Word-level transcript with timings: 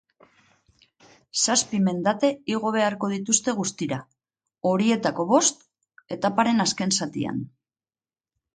Zazpi 1.41 1.81
mendate 1.87 2.31
igo 2.53 2.71
beharko 2.77 3.11
dituzte 3.13 3.55
guztira, 3.59 4.01
horietako 4.73 5.29
bost 5.35 5.63
etaparen 6.19 6.67
azken 6.67 6.99
zatian. 6.99 7.47